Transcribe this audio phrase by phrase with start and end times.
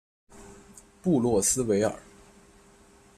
[1.03, 1.95] 布洛斯维尔。